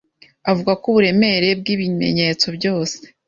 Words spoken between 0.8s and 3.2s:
ko uburemere bwibimenyetso byose